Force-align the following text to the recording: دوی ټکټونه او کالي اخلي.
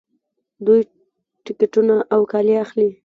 دوی 0.65 0.81
ټکټونه 1.45 1.95
او 2.13 2.21
کالي 2.31 2.55
اخلي. 2.65 2.89